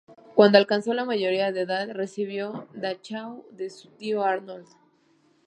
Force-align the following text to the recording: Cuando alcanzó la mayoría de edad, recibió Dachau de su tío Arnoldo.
Cuando 0.33 0.57
alcanzó 0.57 0.95
la 0.95 1.05
mayoría 1.05 1.51
de 1.51 1.61
edad, 1.61 1.91
recibió 1.91 2.67
Dachau 2.73 3.45
de 3.51 3.69
su 3.69 3.89
tío 3.89 4.23
Arnoldo. 4.23 4.67